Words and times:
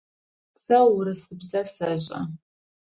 Сэ 0.63 0.77
урысыбзэр 0.95 1.67
сэшӏэ. 1.75 2.19